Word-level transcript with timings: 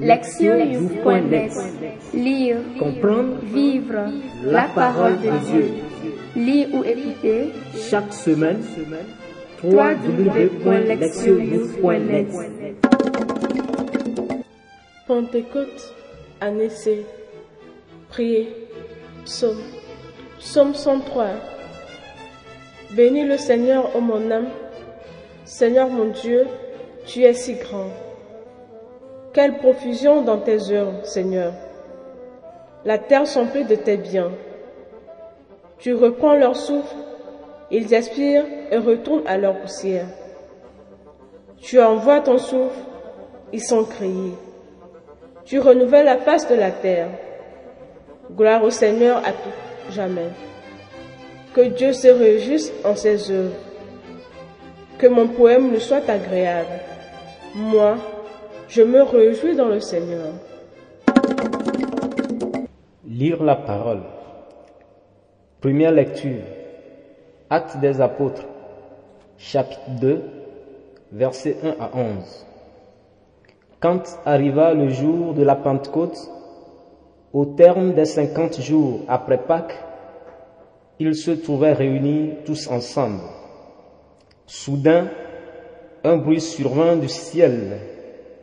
Lectionnews.net 0.00 1.52
Lire, 2.14 2.58
Comprendre, 2.78 3.38
vivre 3.42 4.12
la 4.44 4.68
parole 4.68 5.18
de 5.20 5.30
Dieu. 5.50 5.74
Lire 6.36 6.68
ou 6.72 6.84
écouter 6.84 7.48
chaque 7.90 8.12
semaine, 8.12 8.62
www.lectionnews.net 9.62 12.28
Pentecôte, 15.06 15.94
année 16.40 16.70
C. 16.70 17.04
Priez. 18.08 18.48
Psaume. 19.24 19.58
Psaume 20.38 20.74
103. 20.74 21.26
Bénis 22.92 23.26
le 23.26 23.36
Seigneur, 23.36 23.96
ô 23.96 24.00
mon 24.00 24.30
âme. 24.30 24.46
Seigneur 25.44 25.88
mon 25.88 26.10
Dieu, 26.10 26.46
tu 27.06 27.24
es 27.24 27.34
si 27.34 27.54
grand. 27.54 27.90
Quelle 29.38 29.58
profusion 29.58 30.22
dans 30.22 30.38
tes 30.38 30.72
œuvres, 30.72 31.04
Seigneur. 31.04 31.52
La 32.84 32.98
terre 32.98 33.24
s'emplit 33.24 33.62
de 33.62 33.76
tes 33.76 33.96
biens. 33.96 34.32
Tu 35.78 35.94
reprends 35.94 36.34
leur 36.34 36.56
souffle, 36.56 36.96
ils 37.70 37.94
expirent 37.94 38.46
et 38.72 38.78
retournent 38.78 39.28
à 39.28 39.36
leur 39.36 39.56
poussière. 39.60 40.08
Tu 41.60 41.80
envoies 41.80 42.18
ton 42.18 42.38
souffle, 42.38 42.80
ils 43.52 43.62
sont 43.62 43.84
créés. 43.84 44.34
Tu 45.44 45.60
renouvelles 45.60 46.06
la 46.06 46.18
face 46.18 46.48
de 46.48 46.56
la 46.56 46.72
terre. 46.72 47.10
Gloire 48.32 48.64
au 48.64 48.70
Seigneur 48.70 49.18
à 49.18 49.30
tout 49.30 49.92
jamais. 49.92 50.30
Que 51.54 51.60
Dieu 51.60 51.92
se 51.92 52.08
réjouisse 52.08 52.72
en 52.84 52.96
ses 52.96 53.30
œuvres. 53.30 53.54
Que 54.98 55.06
mon 55.06 55.28
poème 55.28 55.70
lui 55.70 55.80
soit 55.80 56.10
agréable. 56.10 56.80
Moi, 57.54 57.98
je 58.68 58.82
me 58.82 59.02
réjouis 59.02 59.56
dans 59.56 59.68
le 59.68 59.80
Seigneur. 59.80 60.32
lire 63.18 63.42
la 63.42 63.56
parole. 63.56 64.02
Première 65.60 65.90
lecture. 65.90 66.44
Actes 67.50 67.78
des 67.78 68.00
apôtres, 68.00 68.44
chapitre 69.38 69.90
2, 70.00 70.22
versets 71.12 71.56
1 71.64 71.82
à 71.82 71.90
11. 71.94 72.46
Quand 73.80 74.02
arriva 74.24 74.72
le 74.74 74.90
jour 74.90 75.34
de 75.34 75.42
la 75.42 75.56
Pentecôte, 75.56 76.18
au 77.32 77.44
terme 77.44 77.94
des 77.94 78.04
cinquante 78.04 78.60
jours 78.60 79.00
après 79.08 79.38
Pâques, 79.38 79.82
ils 81.00 81.16
se 81.16 81.30
trouvaient 81.30 81.72
réunis 81.72 82.34
tous 82.44 82.68
ensemble. 82.68 83.22
Soudain, 84.46 85.08
un 86.04 86.16
bruit 86.16 86.40
survint 86.40 86.96
du 86.96 87.08
ciel, 87.08 87.78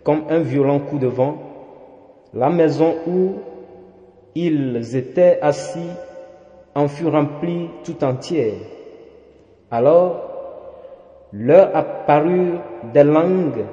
comme 0.06 0.26
un 0.30 0.40
violent 0.40 0.80
coup 0.80 1.00
de 1.00 1.08
vent. 1.08 1.36
La 2.34 2.50
maison 2.50 2.96
où 3.08 3.34
ils 4.36 4.96
étaient 4.96 5.40
assis 5.42 5.90
en 6.76 6.88
fut 6.88 7.08
remplie 7.08 7.70
tout 7.84 8.02
entière. 8.04 8.54
Alors, 9.72 10.22
leur 11.34 11.76
apparurent 11.76 12.62
des 12.94 13.04
langues 13.04 13.66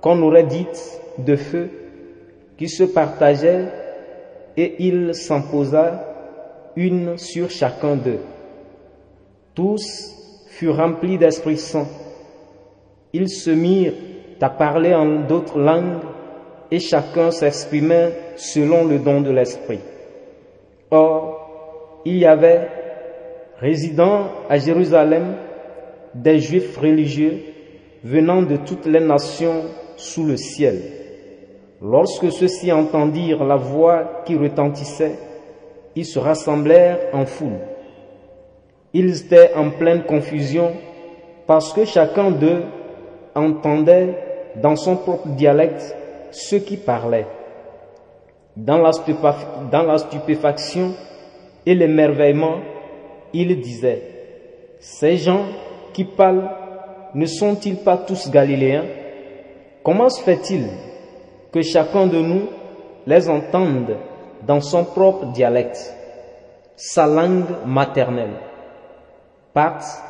qu'on 0.00 0.20
aurait 0.22 0.42
dites 0.42 1.00
de 1.18 1.36
feu, 1.36 1.70
qui 2.58 2.68
se 2.68 2.82
partageaient, 2.82 3.68
et 4.56 4.84
il 4.84 5.14
s'en 5.14 5.42
une 6.74 7.16
sur 7.16 7.50
chacun 7.50 7.96
d'eux. 7.96 8.20
Tous 9.54 10.44
furent 10.48 10.76
remplis 10.76 11.18
d'Esprit 11.18 11.56
Saint. 11.56 11.86
Ils 13.12 13.28
se 13.28 13.50
mirent 13.50 13.94
à 14.42 14.50
parler 14.50 14.94
en 14.94 15.20
d'autres 15.20 15.58
langues 15.58 16.00
et 16.70 16.80
chacun 16.80 17.30
s'exprimait 17.30 18.12
selon 18.36 18.86
le 18.86 18.98
don 18.98 19.20
de 19.20 19.30
l'Esprit. 19.30 19.80
Or, 20.90 22.00
il 22.04 22.16
y 22.18 22.26
avait, 22.26 22.68
résidant 23.58 24.26
à 24.48 24.58
Jérusalem, 24.58 25.36
des 26.14 26.40
Juifs 26.40 26.76
religieux 26.76 27.40
venant 28.02 28.42
de 28.42 28.56
toutes 28.56 28.86
les 28.86 29.00
nations 29.00 29.62
sous 29.96 30.26
le 30.26 30.36
ciel. 30.36 30.82
Lorsque 31.80 32.32
ceux-ci 32.32 32.72
entendirent 32.72 33.44
la 33.44 33.56
voix 33.56 34.22
qui 34.24 34.36
retentissait, 34.36 35.16
ils 35.94 36.06
se 36.06 36.18
rassemblèrent 36.18 36.98
en 37.12 37.26
foule. 37.26 37.60
Ils 38.92 39.24
étaient 39.24 39.54
en 39.54 39.70
pleine 39.70 40.02
confusion 40.02 40.72
parce 41.46 41.72
que 41.72 41.84
chacun 41.84 42.30
d'eux 42.30 42.62
entendait 43.34 44.31
dans 44.56 44.76
son 44.76 44.96
propre 44.96 45.28
dialecte 45.28 45.96
ceux 46.30 46.58
qui 46.58 46.76
parlaient. 46.76 47.26
Dans 48.56 48.78
la, 48.78 48.92
stupéfaction 49.98 50.94
et 51.64 51.74
l'émerveillement, 51.74 52.58
il 53.32 53.60
disait, 53.60 54.02
ces 54.78 55.16
gens 55.16 55.44
qui 55.92 56.04
parlent 56.04 56.50
ne 57.14 57.26
sont-ils 57.26 57.76
pas 57.76 57.96
tous 57.96 58.30
galiléens? 58.30 58.84
Comment 59.82 60.08
se 60.08 60.22
fait-il 60.22 60.66
que 61.52 61.62
chacun 61.62 62.06
de 62.06 62.18
nous 62.18 62.48
les 63.06 63.28
entende 63.28 63.96
dans 64.46 64.60
son 64.60 64.84
propre 64.84 65.26
dialecte, 65.26 65.94
sa 66.76 67.06
langue 67.06 67.44
maternelle? 67.66 68.36
Parthes, 69.52 70.02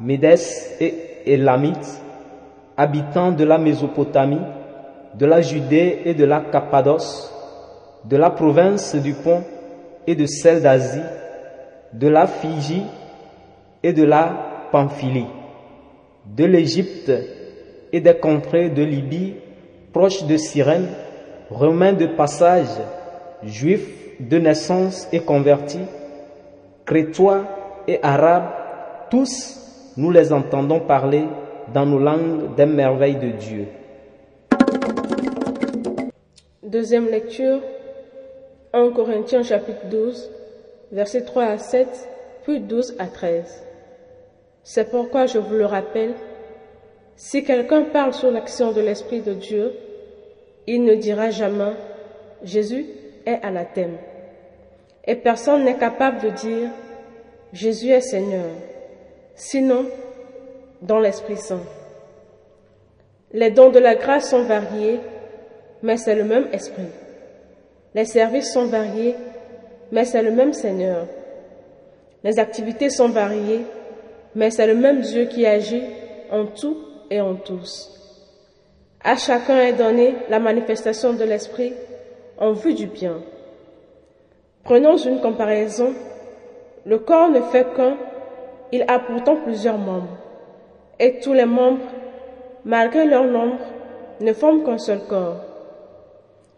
Médès 0.00 0.76
et 0.80 0.94
Élamites, 1.26 2.00
habitants 2.76 3.32
de 3.32 3.44
la 3.44 3.58
Mésopotamie, 3.58 4.40
de 5.14 5.26
la 5.26 5.40
Judée 5.40 6.02
et 6.04 6.14
de 6.14 6.24
la 6.24 6.40
Cappadoce, 6.40 7.32
de 8.04 8.16
la 8.16 8.30
province 8.30 8.94
du 8.96 9.12
Pont 9.12 9.42
et 10.06 10.14
de 10.14 10.26
celle 10.26 10.62
d'Asie, 10.62 11.00
de 11.92 12.08
la 12.08 12.26
Fiji 12.26 12.82
et 13.82 13.92
de 13.92 14.04
la 14.04 14.68
Pamphylie, 14.72 15.26
de 16.26 16.44
l'Égypte 16.44 17.12
et 17.92 18.00
des 18.00 18.14
contrées 18.14 18.70
de 18.70 18.82
Libye, 18.82 19.34
proches 19.92 20.24
de 20.24 20.36
Cyrène, 20.36 20.88
romains 21.50 21.92
de 21.92 22.06
passage, 22.06 22.80
juifs 23.44 24.18
de 24.18 24.38
naissance 24.38 25.08
et 25.12 25.20
convertis, 25.20 25.84
crétois 26.86 27.44
et 27.86 27.98
arabes, 28.02 28.48
tous 29.10 29.92
nous 29.96 30.10
les 30.10 30.32
entendons 30.32 30.80
parler 30.80 31.24
dans 31.72 31.86
nos 31.86 31.98
langues 31.98 32.54
des 32.54 32.66
merveilles 32.66 33.16
de 33.16 33.30
Dieu. 33.30 33.66
Deuxième 36.62 37.06
lecture, 37.08 37.60
1 38.72 38.90
Corinthiens 38.90 39.42
chapitre 39.42 39.86
12, 39.90 40.30
versets 40.92 41.24
3 41.24 41.44
à 41.44 41.58
7, 41.58 41.88
puis 42.44 42.60
12 42.60 42.96
à 42.98 43.06
13. 43.06 43.64
C'est 44.62 44.90
pourquoi 44.90 45.26
je 45.26 45.38
vous 45.38 45.54
le 45.54 45.66
rappelle, 45.66 46.14
si 47.16 47.44
quelqu'un 47.44 47.82
parle 47.84 48.14
sur 48.14 48.30
l'action 48.30 48.72
de 48.72 48.80
l'Esprit 48.80 49.20
de 49.20 49.34
Dieu, 49.34 49.72
il 50.66 50.84
ne 50.84 50.94
dira 50.94 51.30
jamais 51.30 51.72
Jésus 52.42 52.86
est 53.26 53.40
anathème. 53.42 53.96
Et 55.04 55.16
personne 55.16 55.64
n'est 55.64 55.78
capable 55.78 56.20
de 56.20 56.30
dire 56.30 56.70
Jésus 57.52 57.90
est 57.90 58.00
Seigneur, 58.00 58.50
sinon 59.34 59.86
dans 60.82 60.98
l'Esprit 60.98 61.36
Saint. 61.36 61.62
Les 63.32 63.50
dons 63.50 63.70
de 63.70 63.78
la 63.78 63.94
grâce 63.94 64.30
sont 64.30 64.42
variés, 64.42 65.00
mais 65.82 65.96
c'est 65.96 66.14
le 66.14 66.24
même 66.24 66.48
Esprit. 66.52 66.88
Les 67.94 68.04
services 68.04 68.52
sont 68.52 68.66
variés, 68.66 69.16
mais 69.90 70.04
c'est 70.04 70.22
le 70.22 70.30
même 70.30 70.52
Seigneur. 70.52 71.06
Les 72.24 72.38
activités 72.38 72.90
sont 72.90 73.08
variées, 73.08 73.62
mais 74.34 74.50
c'est 74.50 74.66
le 74.66 74.74
même 74.74 75.00
Dieu 75.00 75.24
qui 75.26 75.46
agit 75.46 75.82
en 76.30 76.46
tout 76.46 76.76
et 77.10 77.20
en 77.20 77.34
tous. 77.34 77.90
À 79.04 79.16
chacun 79.16 79.58
est 79.58 79.72
donné 79.72 80.14
la 80.28 80.38
manifestation 80.38 81.12
de 81.12 81.24
l'Esprit 81.24 81.72
en 82.38 82.52
vue 82.52 82.74
du 82.74 82.86
bien. 82.86 83.20
Prenons 84.64 84.96
une 84.96 85.20
comparaison. 85.20 85.92
Le 86.86 86.98
corps 86.98 87.28
ne 87.28 87.40
fait 87.40 87.66
qu'un, 87.74 87.96
il 88.70 88.82
a 88.86 88.98
pourtant 88.98 89.36
plusieurs 89.36 89.78
membres. 89.78 90.21
Et 91.04 91.18
tous 91.18 91.32
les 91.32 91.46
membres, 91.46 91.80
malgré 92.64 93.04
leur 93.04 93.24
nombre, 93.24 93.58
ne 94.20 94.32
forment 94.32 94.62
qu'un 94.62 94.78
seul 94.78 95.00
corps. 95.08 95.40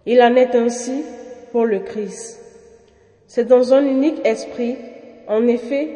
Il 0.05 0.21
en 0.21 0.37
est 0.37 0.55
ainsi 0.55 1.03
pour 1.51 1.65
le 1.65 1.79
Christ. 1.79 2.39
C'est 3.27 3.47
dans 3.47 3.73
un 3.73 3.87
unique 3.87 4.21
esprit, 4.23 4.77
en 5.29 5.47
effet, 5.47 5.89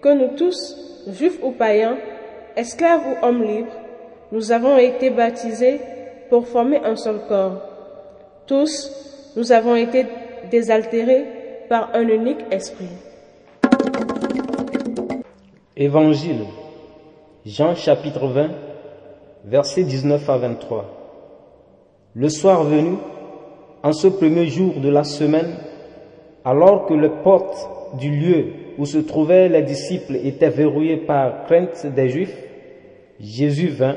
que 0.00 0.10
nous 0.10 0.36
tous, 0.36 0.76
juifs 1.08 1.40
ou 1.42 1.50
païens, 1.50 1.98
esclaves 2.54 3.02
ou 3.04 3.26
hommes 3.26 3.42
libres, 3.42 3.76
nous 4.30 4.52
avons 4.52 4.78
été 4.78 5.10
baptisés 5.10 5.80
pour 6.30 6.46
former 6.46 6.78
un 6.84 6.94
seul 6.94 7.18
corps. 7.28 7.60
Tous, 8.46 9.32
nous 9.36 9.50
avons 9.50 9.74
été 9.74 10.06
désaltérés 10.52 11.24
par 11.68 11.90
un 11.96 12.06
unique 12.06 12.44
esprit. 12.52 12.86
Évangile, 15.76 16.44
Jean 17.48 17.74
chapitre 17.74 18.26
20, 18.26 18.50
versets 19.46 19.82
19 19.82 20.28
à 20.28 20.36
23. 20.36 20.84
Le 22.14 22.28
soir 22.28 22.62
venu, 22.62 22.98
en 23.82 23.92
ce 23.92 24.06
premier 24.06 24.48
jour 24.48 24.74
de 24.74 24.90
la 24.90 25.02
semaine, 25.02 25.54
alors 26.44 26.84
que 26.84 26.92
les 26.92 27.08
portes 27.08 27.70
du 27.98 28.10
lieu 28.10 28.44
où 28.76 28.84
se 28.84 28.98
trouvaient 28.98 29.48
les 29.48 29.62
disciples 29.62 30.16
étaient 30.16 30.50
verrouillées 30.50 30.98
par 30.98 31.46
crainte 31.46 31.86
des 31.86 32.10
Juifs, 32.10 32.36
Jésus 33.18 33.68
vint 33.68 33.96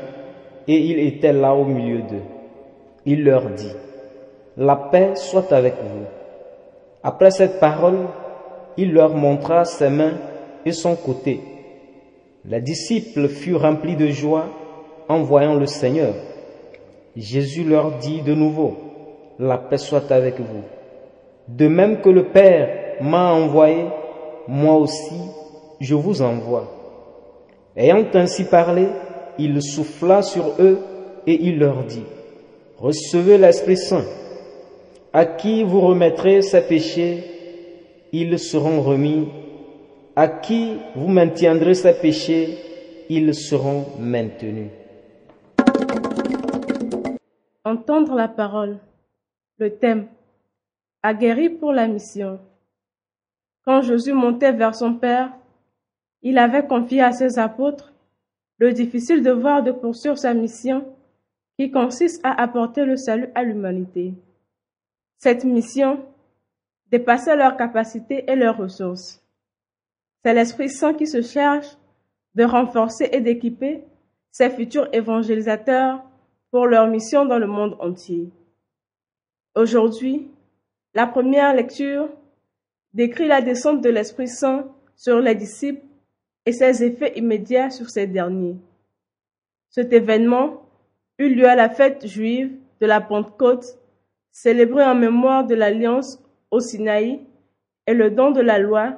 et 0.66 0.78
il 0.78 1.00
était 1.00 1.34
là 1.34 1.54
au 1.54 1.66
milieu 1.66 2.04
d'eux. 2.04 2.24
Il 3.06 3.26
leur 3.26 3.50
dit, 3.50 3.76
La 4.56 4.78
paix 4.78 5.16
soit 5.16 5.52
avec 5.52 5.74
vous. 5.74 6.06
Après 7.04 7.32
cette 7.32 7.60
parole, 7.60 8.08
il 8.78 8.94
leur 8.94 9.14
montra 9.14 9.66
ses 9.66 9.90
mains 9.90 10.14
et 10.66 10.72
son 10.72 10.96
côté. 10.96 11.51
Les 12.46 12.62
disciples 12.62 13.28
furent 13.28 13.62
remplis 13.62 13.96
de 13.96 14.08
joie 14.08 14.48
en 15.08 15.22
voyant 15.22 15.56
le 15.56 15.66
Seigneur. 15.68 16.14
Jésus 17.16 17.64
leur 17.64 17.98
dit 18.00 18.22
de 18.22 18.34
nouveau, 18.34 18.78
La 19.40 19.58
paix 19.58 19.78
soit 19.78 20.12
avec 20.12 20.40
vous. 20.40 20.64
De 21.48 21.68
même 21.68 22.02
que 22.02 22.10
le 22.10 22.26
Père 22.26 23.02
m'a 23.02 23.34
envoyé, 23.34 23.86
moi 24.48 24.76
aussi 24.76 25.16
je 25.80 25.96
vous 25.96 26.22
envoie. 26.22 26.72
Ayant 27.76 28.06
ainsi 28.14 28.44
parlé, 28.46 28.88
il 29.38 29.62
souffla 29.62 30.22
sur 30.22 30.54
eux 30.60 30.80
et 31.28 31.40
il 31.42 31.60
leur 31.60 31.84
dit, 31.84 32.04
Recevez 32.78 33.38
l'Esprit 33.38 33.78
Saint. 33.78 34.06
À 35.14 35.26
qui 35.26 35.64
vous 35.64 35.82
remettrez 35.82 36.42
ces 36.42 36.62
péchés, 36.62 37.24
ils 38.12 38.40
seront 38.40 38.82
remis. 38.82 39.28
À 40.14 40.28
qui 40.28 40.78
vous 40.94 41.08
maintiendrez 41.08 41.74
ces 41.74 41.94
péchés, 41.94 42.58
ils 43.10 43.34
seront 43.34 43.86
maintenus. 43.98 44.70
Entendre 47.64 48.16
la 48.16 48.28
parole. 48.28 48.80
Le 49.58 49.70
thème. 49.70 50.08
Aguerri 51.02 51.50
pour 51.50 51.72
la 51.72 51.88
mission. 51.88 52.40
Quand 53.64 53.82
Jésus 53.82 54.12
montait 54.12 54.52
vers 54.52 54.76
son 54.76 54.96
Père, 54.96 55.32
il 56.24 56.38
avait 56.38 56.68
confié 56.68 57.02
à 57.02 57.14
ses 57.14 57.40
apôtres 57.40 57.94
le 58.58 58.74
difficile 58.74 59.24
devoir 59.24 59.64
de 59.64 59.72
poursuivre 59.72 60.18
sa 60.18 60.34
mission 60.34 60.86
qui 61.58 61.72
consiste 61.72 62.20
à 62.26 62.42
apporter 62.42 62.84
le 62.84 62.98
salut 62.98 63.30
à 63.34 63.44
l'humanité. 63.44 64.14
Cette 65.18 65.46
mission 65.46 66.04
dépassait 66.92 67.38
leurs 67.38 67.56
capacités 67.56 68.30
et 68.30 68.36
leurs 68.36 68.58
ressources. 68.58 69.21
C'est 70.24 70.34
l'Esprit 70.34 70.70
Saint 70.70 70.94
qui 70.94 71.08
se 71.08 71.22
charge 71.22 71.68
de 72.36 72.44
renforcer 72.44 73.10
et 73.12 73.22
d'équiper 73.22 73.84
ces 74.32 74.50
futurs 74.50 74.88
évangélisateurs 74.94 76.04
pour 76.52 76.68
leur 76.68 76.88
mission 76.88 77.26
dans 77.26 77.40
le 77.40 77.48
monde 77.48 77.76
entier. 77.80 78.30
Aujourd'hui, 79.56 80.30
la 80.94 81.08
première 81.08 81.54
lecture 81.54 82.10
décrit 82.94 83.28
la 83.28 83.42
descente 83.42 83.82
de 83.82 83.90
l'Esprit 83.90 84.28
Saint 84.28 84.68
sur 84.96 85.20
les 85.20 85.36
disciples 85.36 85.86
et 86.46 86.52
ses 86.52 86.84
effets 86.84 87.18
immédiats 87.18 87.70
sur 87.70 87.90
ces 87.90 88.08
derniers. 88.08 88.58
Cet 89.70 89.92
événement 89.94 90.62
eut 91.18 91.34
lieu 91.34 91.48
à 91.48 91.56
la 91.56 91.70
fête 91.70 92.06
juive 92.06 92.52
de 92.80 92.86
la 92.86 93.02
Pentecôte, 93.02 93.78
célébrée 94.32 94.84
en 94.84 94.96
mémoire 94.96 95.46
de 95.46 95.56
l'alliance 95.56 96.22
au 96.52 96.60
Sinaï 96.60 97.22
et 97.88 97.94
le 97.94 98.12
don 98.12 98.32
de 98.32 98.42
la 98.42 98.60
loi 98.60 98.98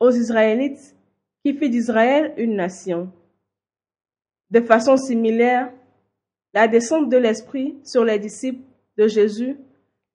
aux 0.00 0.10
Israélites 0.10 0.96
qui 1.44 1.54
fit 1.54 1.70
d'Israël 1.70 2.34
une 2.36 2.56
nation. 2.56 3.12
De 4.50 4.60
façon 4.60 4.96
similaire, 4.96 5.72
la 6.52 6.66
descente 6.66 7.08
de 7.08 7.16
l'Esprit 7.16 7.76
sur 7.84 8.04
les 8.04 8.18
disciples 8.18 8.64
de 8.96 9.06
Jésus 9.06 9.56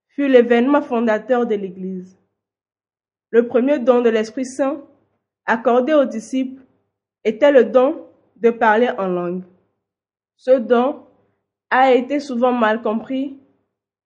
fut 0.09 0.27
l'événement 0.27 0.81
fondateur 0.81 1.45
de 1.45 1.55
l'Église. 1.55 2.17
Le 3.29 3.47
premier 3.47 3.79
don 3.79 4.01
de 4.01 4.09
l'Esprit 4.09 4.45
Saint 4.45 4.81
accordé 5.45 5.93
aux 5.93 6.05
disciples 6.05 6.61
était 7.23 7.51
le 7.51 7.65
don 7.65 8.07
de 8.37 8.49
parler 8.49 8.89
en 8.97 9.07
langue. 9.07 9.43
Ce 10.35 10.51
don 10.51 11.05
a 11.69 11.93
été 11.93 12.19
souvent 12.19 12.51
mal 12.51 12.81
compris 12.81 13.37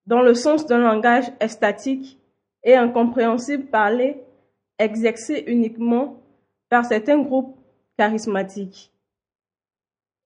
dans 0.05 0.21
le 0.21 0.33
sens 0.33 0.65
d'un 0.65 0.79
langage 0.79 1.25
estatique 1.39 2.19
et 2.63 2.75
incompréhensible 2.75 3.65
parlé, 3.65 4.17
exercé 4.79 5.43
uniquement 5.47 6.21
par 6.69 6.85
certains 6.85 7.21
groupes 7.21 7.57
charismatiques. 7.97 8.91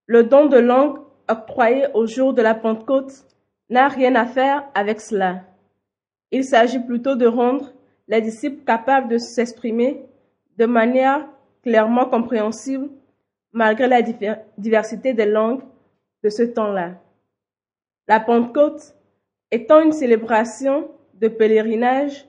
Le 0.05 0.23
don 0.23 0.45
de 0.45 0.57
langue 0.57 0.99
octroyé 1.29 1.87
au 1.93 2.05
jour 2.05 2.33
de 2.33 2.41
la 2.41 2.53
Pentecôte 2.53 3.25
n'a 3.69 3.87
rien 3.87 4.15
à 4.15 4.25
faire 4.25 4.69
avec 4.75 5.01
cela. 5.01 5.43
Il 6.31 6.43
s'agit 6.43 6.79
plutôt 6.79 7.15
de 7.15 7.25
rendre 7.25 7.73
les 8.07 8.21
disciples 8.21 8.63
capables 8.63 9.07
de 9.07 9.17
s'exprimer 9.17 10.05
de 10.57 10.65
manière 10.65 11.27
clairement 11.63 12.05
compréhensible 12.05 12.89
malgré 13.53 13.87
la 13.87 14.01
diversité 14.57 15.13
des 15.13 15.25
langues 15.25 15.61
de 16.23 16.29
ce 16.29 16.43
temps-là. 16.43 16.95
La 18.07 18.19
Pentecôte 18.19 18.95
étant 19.51 19.81
une 19.81 19.93
célébration 19.93 20.89
de 21.13 21.27
pèlerinage, 21.27 22.25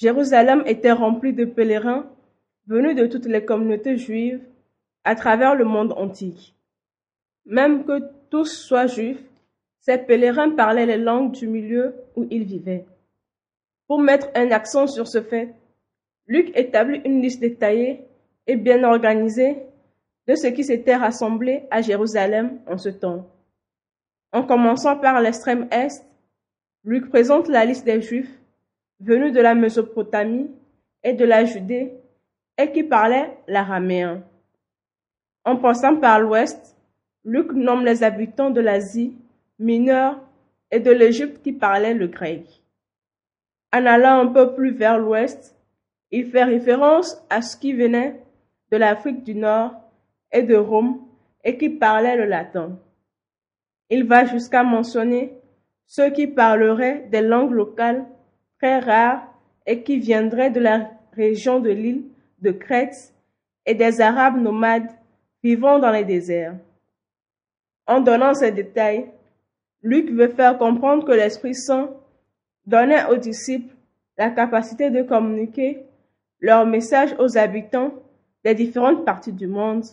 Jérusalem 0.00 0.62
était 0.64 0.92
remplie 0.92 1.34
de 1.34 1.44
pèlerins 1.44 2.06
venus 2.66 2.96
de 2.96 3.06
toutes 3.06 3.26
les 3.26 3.44
communautés 3.44 3.98
juives 3.98 4.40
à 5.04 5.14
travers 5.14 5.54
le 5.54 5.66
monde 5.66 5.92
antique. 5.92 6.54
Même 7.44 7.84
que 7.84 8.00
tous 8.30 8.46
soient 8.46 8.86
juifs, 8.86 9.22
ces 9.80 9.98
pèlerins 9.98 10.52
parlaient 10.52 10.86
les 10.86 10.96
langues 10.96 11.32
du 11.32 11.46
milieu 11.46 11.94
où 12.16 12.26
ils 12.30 12.44
vivaient. 12.44 12.86
Pour 13.86 14.00
mettre 14.00 14.28
un 14.34 14.50
accent 14.52 14.86
sur 14.86 15.06
ce 15.06 15.20
fait, 15.20 15.54
Luc 16.26 16.50
établit 16.56 17.02
une 17.04 17.20
liste 17.20 17.40
détaillée 17.40 18.06
et 18.46 18.56
bien 18.56 18.84
organisée 18.84 19.58
de 20.26 20.34
ce 20.34 20.46
qui 20.46 20.64
s'était 20.64 20.96
rassemblé 20.96 21.64
à 21.70 21.82
Jérusalem 21.82 22.58
en 22.66 22.78
ce 22.78 22.88
temps. 22.88 23.26
En 24.32 24.44
commençant 24.44 24.96
par 24.96 25.20
l'extrême 25.20 25.68
est, 25.70 26.06
Luc 26.84 27.10
présente 27.10 27.48
la 27.48 27.66
liste 27.66 27.84
des 27.84 28.00
Juifs 28.00 28.39
venus 29.00 29.32
de 29.32 29.40
la 29.40 29.54
Mésopotamie 29.54 30.50
et 31.02 31.14
de 31.14 31.24
la 31.24 31.44
Judée 31.44 31.92
et 32.58 32.70
qui 32.70 32.82
parlaient 32.82 33.38
l'araméen. 33.48 34.22
En 35.44 35.56
passant 35.56 35.96
par 35.96 36.20
l'ouest, 36.20 36.76
Luc 37.24 37.52
nomme 37.52 37.84
les 37.84 38.02
habitants 38.02 38.50
de 38.50 38.60
l'Asie 38.60 39.16
mineure 39.58 40.20
et 40.70 40.80
de 40.80 40.90
l'Égypte 40.90 41.42
qui 41.42 41.52
parlaient 41.52 41.94
le 41.94 42.06
grec. 42.06 42.62
En 43.72 43.86
allant 43.86 44.20
un 44.20 44.26
peu 44.26 44.54
plus 44.54 44.72
vers 44.72 44.98
l'ouest, 44.98 45.56
il 46.10 46.26
fait 46.26 46.44
référence 46.44 47.22
à 47.30 47.40
ce 47.40 47.56
qui 47.56 47.72
venait 47.72 48.20
de 48.70 48.76
l'Afrique 48.76 49.22
du 49.22 49.34
Nord 49.34 49.72
et 50.32 50.42
de 50.42 50.56
Rome 50.56 51.00
et 51.44 51.56
qui 51.56 51.70
parlaient 51.70 52.16
le 52.16 52.26
latin. 52.26 52.78
Il 53.88 54.04
va 54.04 54.24
jusqu'à 54.24 54.62
mentionner 54.62 55.32
ceux 55.86 56.10
qui 56.10 56.26
parleraient 56.26 57.06
des 57.10 57.22
langues 57.22 57.52
locales 57.52 58.06
très 58.60 58.78
rares 58.78 59.22
et 59.66 59.82
qui 59.82 59.98
viendraient 59.98 60.50
de 60.50 60.60
la 60.60 60.90
région 61.12 61.60
de 61.60 61.70
l'île 61.70 62.04
de 62.40 62.50
Crète 62.50 63.14
et 63.64 63.74
des 63.74 64.00
Arabes 64.00 64.40
nomades 64.40 64.90
vivant 65.42 65.78
dans 65.78 65.90
les 65.90 66.04
déserts. 66.04 66.54
En 67.86 68.00
donnant 68.00 68.34
ces 68.34 68.52
détails, 68.52 69.06
Luc 69.82 70.10
veut 70.10 70.28
faire 70.28 70.58
comprendre 70.58 71.06
que 71.06 71.12
l'Esprit 71.12 71.54
Saint 71.54 71.90
donnait 72.66 73.06
aux 73.06 73.16
disciples 73.16 73.74
la 74.18 74.30
capacité 74.30 74.90
de 74.90 75.02
communiquer 75.02 75.82
leur 76.40 76.66
message 76.66 77.14
aux 77.18 77.38
habitants 77.38 77.94
des 78.44 78.54
différentes 78.54 79.06
parties 79.06 79.32
du 79.32 79.46
monde 79.46 79.84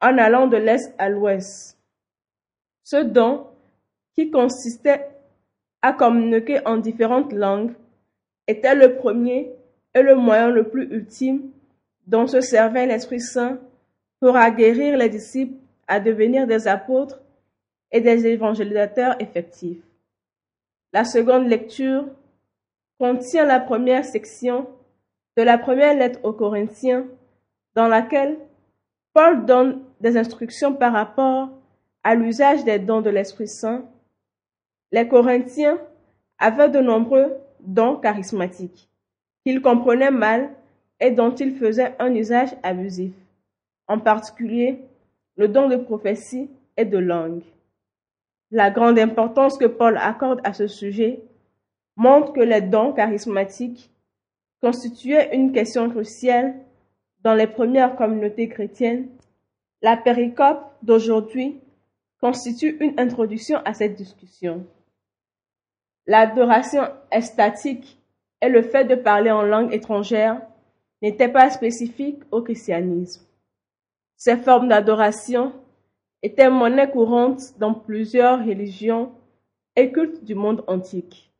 en 0.00 0.18
allant 0.18 0.48
de 0.48 0.56
l'est 0.56 0.92
à 0.98 1.08
l'ouest. 1.08 1.78
Ce 2.82 2.96
don, 2.96 3.46
qui 4.14 4.30
consistait 4.30 5.06
à 5.82 5.92
communiquer 5.92 6.60
en 6.66 6.76
différentes 6.76 7.32
langues, 7.32 7.72
était 8.46 8.74
le 8.74 8.96
premier 8.96 9.52
et 9.94 10.02
le 10.02 10.14
moyen 10.16 10.50
le 10.50 10.68
plus 10.68 10.84
ultime 10.90 11.50
dont 12.06 12.26
se 12.26 12.40
servait 12.40 12.86
l'Esprit 12.86 13.20
Saint 13.20 13.58
pour 14.20 14.36
aguerrir 14.36 14.96
les 14.96 15.08
disciples 15.08 15.56
à 15.86 16.00
devenir 16.00 16.46
des 16.46 16.66
apôtres 16.68 17.20
et 17.92 18.00
des 18.00 18.26
évangélisateurs 18.26 19.16
effectifs. 19.20 19.82
La 20.92 21.04
seconde 21.04 21.48
lecture 21.48 22.06
contient 22.98 23.44
la 23.44 23.60
première 23.60 24.04
section 24.04 24.68
de 25.36 25.42
la 25.42 25.58
première 25.58 25.96
lettre 25.96 26.20
aux 26.22 26.32
Corinthiens, 26.32 27.06
dans 27.74 27.88
laquelle 27.88 28.38
Paul 29.12 29.44
donne 29.44 29.82
des 30.00 30.16
instructions 30.16 30.74
par 30.74 30.92
rapport 30.92 31.50
à 32.02 32.14
l'usage 32.14 32.64
des 32.64 32.78
dons 32.78 33.00
de 33.00 33.10
l'Esprit 33.10 33.48
Saint. 33.48 33.84
Les 34.92 35.08
Corinthiens 35.08 35.78
avaient 36.38 36.68
de 36.68 36.80
nombreux 36.80 37.36
dons 37.66 37.96
charismatiques 37.96 38.88
qu'ils 39.44 39.62
comprenaient 39.62 40.10
mal 40.10 40.50
et 41.00 41.10
dont 41.10 41.34
ils 41.34 41.56
faisaient 41.56 41.94
un 41.98 42.14
usage 42.14 42.50
abusif, 42.62 43.12
en 43.88 43.98
particulier 43.98 44.80
le 45.36 45.48
don 45.48 45.68
de 45.68 45.76
prophétie 45.76 46.48
et 46.76 46.84
de 46.84 46.98
langue. 46.98 47.42
La 48.50 48.70
grande 48.70 48.98
importance 48.98 49.58
que 49.58 49.66
Paul 49.66 49.96
accorde 49.96 50.40
à 50.44 50.52
ce 50.52 50.66
sujet 50.66 51.20
montre 51.96 52.32
que 52.32 52.40
les 52.40 52.60
dons 52.60 52.92
charismatiques 52.92 53.90
constituaient 54.60 55.34
une 55.34 55.52
question 55.52 55.90
cruciale 55.90 56.54
dans 57.22 57.34
les 57.34 57.46
premières 57.46 57.96
communautés 57.96 58.48
chrétiennes, 58.48 59.08
la 59.82 59.96
péricope 59.96 60.62
d'aujourd'hui 60.82 61.60
constitue 62.20 62.76
une 62.80 62.98
introduction 62.98 63.58
à 63.64 63.74
cette 63.74 63.96
discussion. 63.96 64.64
L'adoration 66.06 66.82
estatique 67.10 67.98
et 68.42 68.48
le 68.48 68.62
fait 68.62 68.84
de 68.84 68.94
parler 68.94 69.30
en 69.30 69.42
langue 69.42 69.72
étrangère 69.72 70.40
n'étaient 71.00 71.28
pas 71.28 71.50
spécifiques 71.50 72.22
au 72.30 72.42
christianisme. 72.42 73.24
Ces 74.16 74.36
formes 74.36 74.68
d'adoration 74.68 75.52
étaient 76.22 76.50
monnaie 76.50 76.90
courante 76.90 77.58
dans 77.58 77.74
plusieurs 77.74 78.38
religions 78.38 79.12
et 79.76 79.92
cultes 79.92 80.24
du 80.24 80.34
monde 80.34 80.62
antique. 80.66 81.32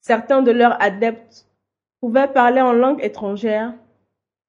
Certains 0.00 0.42
de 0.42 0.50
leurs 0.50 0.80
adeptes 0.82 1.46
pouvaient 2.00 2.32
parler 2.32 2.60
en 2.60 2.72
langue 2.72 3.02
étrangère, 3.02 3.74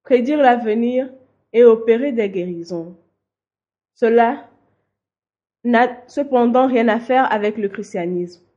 prédire 0.03 0.37
l'avenir 0.37 1.09
et 1.53 1.63
opérer 1.63 2.11
des 2.11 2.29
guérisons. 2.29 2.95
Cela 3.95 4.47
n'a 5.63 5.89
cependant 6.07 6.67
rien 6.67 6.87
à 6.87 6.99
faire 6.99 7.31
avec 7.31 7.57
le 7.57 7.67
christianisme. 7.67 8.48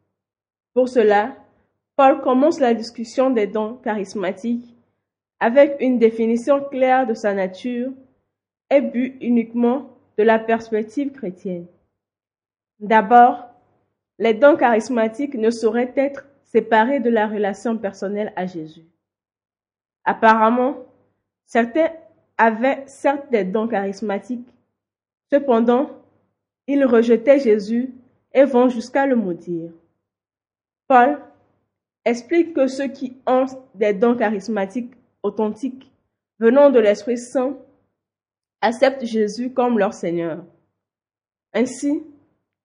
Pour 0.74 0.88
cela, 0.88 1.36
Paul 1.96 2.20
commence 2.22 2.60
la 2.60 2.74
discussion 2.74 3.30
des 3.30 3.46
dons 3.46 3.76
charismatiques 3.76 4.74
avec 5.40 5.76
une 5.80 5.98
définition 5.98 6.62
claire 6.64 7.06
de 7.06 7.14
sa 7.14 7.34
nature 7.34 7.92
et 8.70 8.80
but 8.80 9.16
uniquement 9.20 9.90
de 10.16 10.22
la 10.22 10.38
perspective 10.38 11.12
chrétienne. 11.12 11.66
D'abord, 12.78 13.48
les 14.18 14.34
dons 14.34 14.56
charismatiques 14.56 15.34
ne 15.34 15.50
sauraient 15.50 15.92
être 15.96 16.26
séparés 16.44 17.00
de 17.00 17.10
la 17.10 17.26
relation 17.26 17.76
personnelle 17.76 18.32
à 18.36 18.46
Jésus. 18.46 18.86
Apparemment, 20.04 20.76
certains 21.44 21.90
avaient 22.38 22.82
certes 22.86 23.30
des 23.30 23.44
dons 23.44 23.68
charismatiques, 23.68 24.48
cependant, 25.30 25.90
ils 26.66 26.84
rejetaient 26.84 27.40
Jésus 27.40 27.92
et 28.32 28.44
vont 28.44 28.68
jusqu'à 28.68 29.06
le 29.06 29.16
maudire. 29.16 29.70
Paul 30.92 31.18
explique 32.04 32.52
que 32.52 32.66
ceux 32.66 32.88
qui 32.88 33.16
ont 33.26 33.46
des 33.74 33.94
dons 33.94 34.14
charismatiques 34.14 34.92
authentiques 35.22 35.90
venant 36.38 36.68
de 36.68 36.80
l'Esprit 36.80 37.16
Saint 37.16 37.56
acceptent 38.60 39.06
Jésus 39.06 39.54
comme 39.54 39.78
leur 39.78 39.94
Seigneur. 39.94 40.44
Ainsi, 41.54 42.02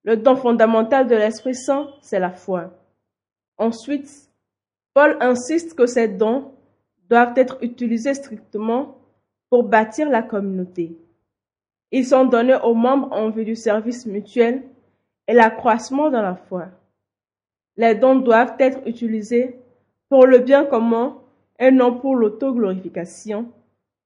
le 0.04 0.18
don 0.18 0.36
fondamental 0.36 1.08
de 1.08 1.16
l'Esprit 1.16 1.56
Saint, 1.56 1.88
c'est 2.02 2.20
la 2.20 2.32
foi. 2.32 2.74
Ensuite, 3.58 4.30
Paul 4.94 5.16
insiste 5.22 5.74
que 5.74 5.86
ces 5.86 6.10
dons 6.10 6.52
doivent 7.10 7.38
être 7.38 7.58
utilisés 7.62 8.14
strictement 8.14 8.98
pour 9.50 9.64
bâtir 9.64 10.10
la 10.10 10.22
communauté. 10.22 10.98
Ils 11.94 12.06
sont 12.06 12.26
donnés 12.26 12.60
aux 12.62 12.76
membres 12.76 13.08
en 13.14 13.30
vue 13.30 13.46
du 13.46 13.56
service 13.56 14.06
mutuel 14.06 14.64
et 15.30 15.34
l'accroissement 15.34 16.10
dans 16.10 16.22
la 16.22 16.36
foi. 16.36 16.72
Les 17.78 17.96
dons 17.96 18.16
doivent 18.16 18.56
être 18.60 18.80
utilisés 18.88 19.56
pour 20.10 20.26
le 20.26 20.40
bien 20.40 20.66
commun 20.66 21.22
et 21.60 21.72
non 21.72 22.00
pour 22.00 22.16
l'autoglorification, 22.16 23.52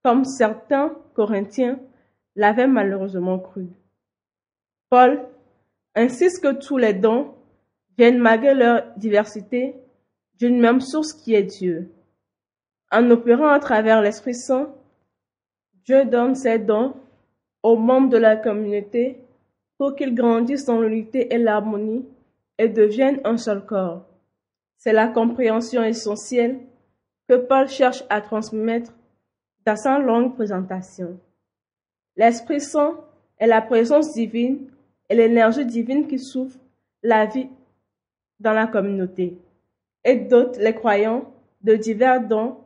comme 0.03 0.25
certains 0.25 0.95
Corinthiens 1.13 1.79
l'avaient 2.35 2.67
malheureusement 2.67 3.39
cru. 3.39 3.67
Paul 4.89 5.21
insiste 5.95 6.43
que 6.43 6.53
tous 6.53 6.77
les 6.77 6.93
dons 6.93 7.33
viennent 7.97 8.19
malgré 8.19 8.53
leur 8.53 8.83
diversité 8.97 9.75
d'une 10.37 10.59
même 10.59 10.81
source 10.81 11.13
qui 11.13 11.33
est 11.33 11.43
Dieu. 11.43 11.91
En 12.91 13.09
opérant 13.11 13.49
à 13.49 13.59
travers 13.59 14.01
l'Esprit 14.01 14.35
Saint, 14.35 14.73
Dieu 15.85 16.05
donne 16.05 16.35
ses 16.35 16.59
dons 16.59 16.93
aux 17.63 17.77
membres 17.77 18.09
de 18.09 18.17
la 18.17 18.35
communauté 18.35 19.19
pour 19.77 19.95
qu'ils 19.95 20.15
grandissent 20.15 20.65
dans 20.65 20.81
l'unité 20.81 21.33
et 21.33 21.37
l'harmonie 21.37 22.05
et 22.62 22.70
deviennent 22.70 23.20
un 23.24 23.38
seul 23.38 23.65
corps. 23.65 24.06
C'est 24.77 24.94
la 24.94 25.08
compréhension 25.08 25.84
essentielle 25.84 26.60
que 27.27 27.34
Paul 27.34 27.68
cherche 27.68 28.03
à 28.08 28.22
transmettre 28.22 28.94
dans 29.65 29.75
sa 29.75 29.98
longue 29.98 30.36
présentation. 30.36 31.20
L'Esprit 32.15 32.62
Saint 32.62 33.00
est 33.39 33.48
la 33.48 33.63
présence 33.63 34.13
divine 34.13 34.68
et 35.10 35.15
l'énergie 35.15 35.65
divine 35.65 36.08
qui 36.08 36.20
souffle 36.20 36.60
la 37.01 37.25
vie 37.25 37.50
dans 38.39 38.53
la 38.53 38.68
communauté 38.68 39.39
et 40.03 40.18
dote 40.18 40.58
les 40.58 40.75
croyants 40.75 41.34
de 41.62 41.75
divers 41.75 42.22
dons 42.22 42.58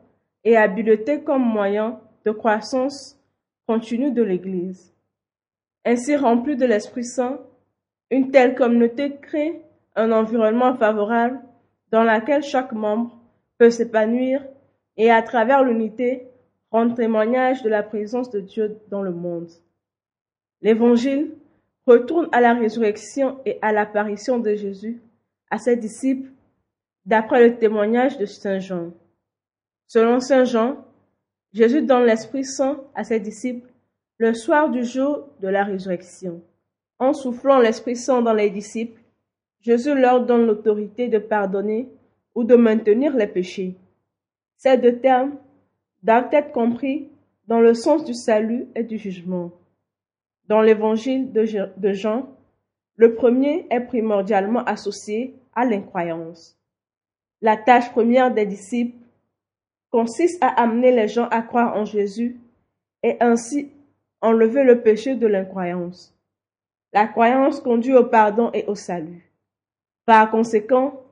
et 0.44 0.58
habiletés 0.58 1.22
comme 1.22 1.42
moyen 1.42 1.98
de 2.26 2.32
croissance 2.32 3.18
continue 3.66 4.12
de 4.12 4.22
l'Église. 4.22 4.92
Ainsi 5.86 6.16
remplie 6.16 6.56
de 6.56 6.66
l'Esprit 6.66 7.04
Saint, 7.04 7.40
une 8.10 8.30
telle 8.30 8.54
communauté 8.54 9.16
crée 9.16 9.62
un 9.96 10.12
environnement 10.12 10.74
favorable 10.76 11.40
dans 11.90 12.04
lequel 12.04 12.42
chaque 12.42 12.72
membre 12.72 13.18
peut 13.58 13.70
s'épanouir 13.70 14.44
et 14.96 15.10
à 15.10 15.22
travers 15.22 15.64
l'unité 15.64 16.28
rendre 16.70 16.94
témoignage 16.94 17.62
de 17.62 17.68
la 17.68 17.82
présence 17.82 18.30
de 18.30 18.40
Dieu 18.40 18.78
dans 18.88 19.02
le 19.02 19.12
monde. 19.12 19.50
L'Évangile 20.62 21.32
retourne 21.86 22.28
à 22.32 22.40
la 22.40 22.54
résurrection 22.54 23.38
et 23.46 23.58
à 23.62 23.72
l'apparition 23.72 24.38
de 24.38 24.54
Jésus 24.54 25.00
à 25.50 25.58
ses 25.58 25.76
disciples 25.76 26.30
d'après 27.04 27.48
le 27.48 27.56
témoignage 27.56 28.18
de 28.18 28.26
Saint 28.26 28.58
Jean. 28.58 28.92
Selon 29.86 30.20
Saint 30.20 30.44
Jean, 30.44 30.84
Jésus 31.52 31.82
donne 31.82 32.04
l'Esprit 32.04 32.44
Saint 32.44 32.82
à 32.94 33.04
ses 33.04 33.20
disciples 33.20 33.70
le 34.18 34.34
soir 34.34 34.70
du 34.70 34.84
jour 34.84 35.28
de 35.40 35.48
la 35.48 35.62
résurrection. 35.62 36.42
En 36.98 37.12
soufflant 37.12 37.60
l'Esprit 37.60 37.96
Saint 37.96 38.22
dans 38.22 38.32
les 38.32 38.50
disciples, 38.50 39.00
Jésus 39.66 39.96
leur 39.96 40.24
donne 40.24 40.46
l'autorité 40.46 41.08
de 41.08 41.18
pardonner 41.18 41.88
ou 42.36 42.44
de 42.44 42.54
maintenir 42.54 43.16
les 43.16 43.26
péchés. 43.26 43.74
Ces 44.58 44.78
deux 44.78 45.00
termes 45.00 45.34
doivent 46.04 46.28
être 46.30 46.56
dans 47.48 47.58
le 47.58 47.74
sens 47.74 48.04
du 48.04 48.14
salut 48.14 48.68
et 48.76 48.84
du 48.84 48.96
jugement. 48.96 49.50
Dans 50.46 50.60
l'évangile 50.60 51.32
de 51.32 51.92
Jean, 51.92 52.28
le 52.94 53.16
premier 53.16 53.66
est 53.70 53.80
primordialement 53.80 54.62
associé 54.62 55.34
à 55.52 55.64
l'incroyance. 55.64 56.56
La 57.42 57.56
tâche 57.56 57.90
première 57.90 58.32
des 58.32 58.46
disciples 58.46 58.96
consiste 59.90 60.40
à 60.44 60.62
amener 60.62 60.92
les 60.92 61.08
gens 61.08 61.26
à 61.30 61.42
croire 61.42 61.76
en 61.76 61.84
Jésus 61.84 62.38
et 63.02 63.16
ainsi 63.18 63.72
enlever 64.20 64.62
le 64.62 64.80
péché 64.82 65.16
de 65.16 65.26
l'incroyance. 65.26 66.16
La 66.92 67.08
croyance 67.08 67.58
conduit 67.58 67.94
au 67.94 68.04
pardon 68.04 68.52
et 68.54 68.64
au 68.66 68.76
salut. 68.76 69.25
Par 70.06 70.30
conséquent, 70.30 71.02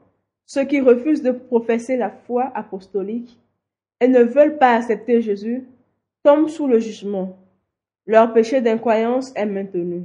ceux 0.46 0.64
qui 0.64 0.80
refusent 0.80 1.22
de 1.22 1.32
professer 1.32 1.96
la 1.96 2.10
foi 2.10 2.52
apostolique 2.54 3.38
et 4.00 4.08
ne 4.08 4.22
veulent 4.22 4.56
pas 4.56 4.76
accepter 4.76 5.20
Jésus 5.20 5.64
tombent 6.22 6.48
sous 6.48 6.68
le 6.68 6.78
jugement. 6.78 7.36
Leur 8.06 8.32
péché 8.32 8.60
d'incroyance 8.60 9.32
est 9.34 9.46
maintenu. 9.46 10.04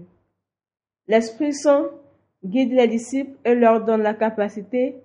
L'Esprit 1.08 1.54
Saint 1.54 1.90
guide 2.44 2.72
les 2.72 2.88
disciples 2.88 3.38
et 3.46 3.56
leur 3.56 3.84
donne 3.84 4.02
la 4.02 4.14
capacité 4.14 4.96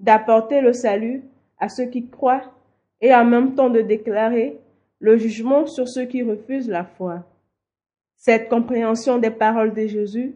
d'apporter 0.00 0.60
le 0.60 0.72
salut 0.72 1.22
à 1.58 1.68
ceux 1.68 1.86
qui 1.86 2.08
croient 2.08 2.52
et 3.00 3.14
en 3.14 3.24
même 3.24 3.54
temps 3.54 3.70
de 3.70 3.80
déclarer 3.80 4.58
le 5.00 5.16
jugement 5.16 5.66
sur 5.66 5.88
ceux 5.88 6.06
qui 6.06 6.22
refusent 6.22 6.68
la 6.68 6.84
foi. 6.84 7.24
Cette 8.16 8.48
compréhension 8.48 9.18
des 9.18 9.30
paroles 9.30 9.74
de 9.74 9.86
Jésus 9.86 10.34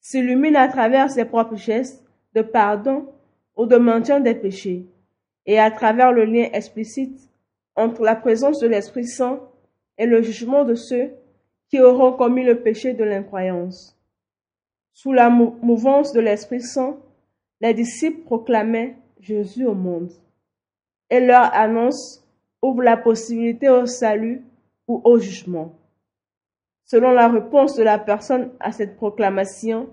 s'illumine 0.00 0.56
à 0.56 0.68
travers 0.68 1.10
ses 1.10 1.24
propres 1.24 1.56
gestes 1.56 2.03
de 2.34 2.42
pardon 2.42 3.06
ou 3.56 3.66
de 3.66 3.76
maintien 3.76 4.20
des 4.20 4.34
péchés 4.34 4.86
et 5.46 5.58
à 5.58 5.70
travers 5.70 6.12
le 6.12 6.24
lien 6.24 6.48
explicite 6.52 7.30
entre 7.76 8.02
la 8.02 8.16
présence 8.16 8.60
de 8.60 8.66
l'Esprit 8.66 9.06
Saint 9.06 9.40
et 9.98 10.06
le 10.06 10.22
jugement 10.22 10.64
de 10.64 10.74
ceux 10.74 11.12
qui 11.68 11.80
auront 11.80 12.12
commis 12.12 12.44
le 12.44 12.60
péché 12.60 12.94
de 12.94 13.04
l'incroyance. 13.04 13.96
Sous 14.92 15.12
la 15.12 15.28
mouvance 15.28 16.12
de 16.12 16.20
l'Esprit 16.20 16.60
Saint, 16.60 16.96
les 17.60 17.74
disciples 17.74 18.22
proclamaient 18.24 18.96
Jésus 19.18 19.66
au 19.66 19.74
monde. 19.74 20.12
Et 21.10 21.20
leur 21.20 21.52
annonce 21.54 22.24
ouvre 22.62 22.82
la 22.82 22.96
possibilité 22.96 23.68
au 23.68 23.86
salut 23.86 24.42
ou 24.86 25.00
au 25.04 25.18
jugement. 25.18 25.72
Selon 26.84 27.12
la 27.12 27.28
réponse 27.28 27.76
de 27.76 27.82
la 27.82 27.98
personne 27.98 28.50
à 28.60 28.72
cette 28.72 28.96
proclamation, 28.96 29.88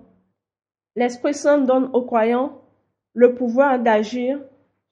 l'Esprit 0.95 1.33
Saint 1.33 1.59
donne 1.59 1.89
aux 1.93 2.03
croyants 2.03 2.61
le 3.13 3.35
pouvoir 3.35 3.79
d'agir 3.79 4.39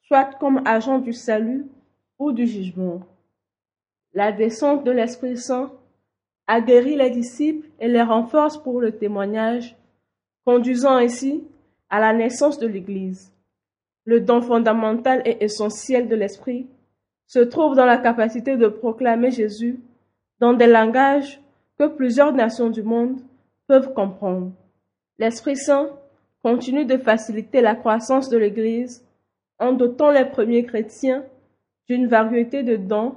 soit 0.02 0.32
comme 0.40 0.62
agent 0.66 1.00
du 1.00 1.14
salut 1.14 1.68
ou 2.18 2.32
du 2.32 2.48
jugement. 2.48 3.02
La 4.14 4.32
descente 4.32 4.84
de 4.84 4.92
l'Esprit 4.92 5.38
Saint 5.38 5.72
a 6.48 6.62
guéri 6.62 6.96
les 6.96 7.12
disciples 7.12 7.68
et 7.80 7.88
les 7.88 8.02
renforce 8.02 8.58
pour 8.58 8.82
le 8.82 8.92
témoignage 8.92 9.76
conduisant 10.46 10.96
ainsi 10.96 11.44
à 11.90 12.00
la 12.00 12.14
naissance 12.14 12.58
de 12.58 12.68
l'Église. 12.68 13.32
Le 14.06 14.20
don 14.20 14.42
fondamental 14.42 15.22
et 15.26 15.44
essentiel 15.44 16.08
de 16.08 16.16
l'Esprit 16.16 16.68
se 17.28 17.40
trouve 17.40 17.76
dans 17.76 17.86
la 17.86 17.98
capacité 17.98 18.58
de 18.58 18.68
proclamer 18.68 19.30
Jésus 19.30 19.80
dans 20.40 20.54
des 20.54 20.66
langages 20.66 21.40
que 21.78 21.88
plusieurs 21.88 22.34
nations 22.34 22.72
du 22.72 22.82
monde 22.82 23.22
peuvent 23.68 23.94
comprendre. 23.94 24.52
L'Esprit 25.20 25.58
Saint 25.58 25.90
continue 26.42 26.86
de 26.86 26.98
faciliter 26.98 27.60
la 27.60 27.76
croissance 27.76 28.30
de 28.30 28.38
l'Église 28.38 29.06
en 29.60 29.74
dotant 29.74 30.12
les 30.12 30.24
premiers 30.24 30.66
chrétiens 30.66 31.26
d'une 31.90 32.08
variété 32.08 32.64
de 32.64 32.78
dons 32.78 33.16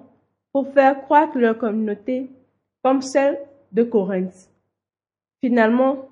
pour 0.53 0.73
faire 0.73 1.01
croître 1.03 1.39
leur 1.39 1.57
communauté 1.57 2.29
comme 2.83 3.03
celle 3.03 3.39
de 3.71 3.85
Corinthe. 3.85 4.51
Finalement, 5.41 6.09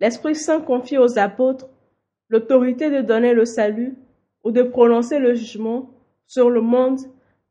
l'Esprit 0.00 0.36
Saint 0.36 0.60
confie 0.60 0.98
aux 0.98 1.18
apôtres 1.18 1.68
l'autorité 2.28 2.88
de 2.90 3.00
donner 3.00 3.34
le 3.34 3.44
salut 3.44 3.96
ou 4.44 4.52
de 4.52 4.62
prononcer 4.62 5.18
le 5.18 5.34
jugement 5.34 5.90
sur 6.28 6.48
le 6.48 6.60
monde 6.60 7.00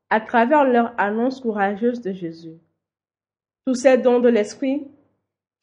à 0.09 0.21
travers 0.21 0.63
leur 0.63 0.93
annonce 0.97 1.41
courageuse 1.41 2.01
de 2.01 2.13
Jésus. 2.13 2.57
Tous 3.65 3.75
ces 3.75 3.97
dons 3.97 4.19
de 4.19 4.29
l'Esprit, 4.29 4.87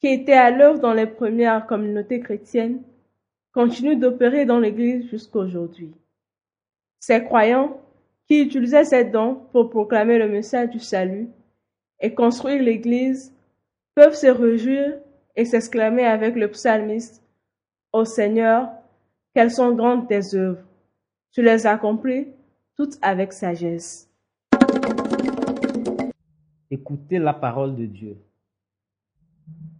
qui 0.01 0.07
étaient 0.07 0.33
à 0.33 0.49
l'œuvre 0.49 0.79
dans 0.79 0.93
les 0.93 1.05
premières 1.05 1.67
communautés 1.67 2.19
chrétiennes, 2.19 2.81
continuent 3.53 3.99
d'opérer 3.99 4.45
dans 4.45 4.59
l'Église 4.59 5.07
jusqu'aujourd'hui. 5.09 5.91
Ces 6.99 7.23
croyants 7.23 7.79
qui 8.27 8.41
utilisaient 8.41 8.85
ces 8.85 9.05
dons 9.05 9.35
pour 9.51 9.69
proclamer 9.69 10.17
le 10.17 10.27
message 10.27 10.71
du 10.71 10.79
salut 10.79 11.29
et 11.99 12.13
construire 12.13 12.63
l'Église 12.63 13.33
peuvent 13.93 14.15
se 14.15 14.27
réjouir 14.27 14.97
et 15.35 15.45
s'exclamer 15.45 16.05
avec 16.05 16.35
le 16.35 16.49
psalmiste 16.49 17.23
Ô 17.93 18.05
Seigneur, 18.05 18.69
quelles 19.35 19.51
sont 19.51 19.73
grandes 19.73 20.07
tes 20.07 20.35
œuvres. 20.35 20.63
Tu 21.31 21.41
les 21.41 21.67
accomplis 21.67 22.27
toutes 22.75 22.97
avec 23.01 23.33
sagesse. 23.33 24.09
Écoutez 26.69 27.19
la 27.19 27.33
parole 27.33 27.75
de 27.75 27.85
Dieu. 27.85 28.17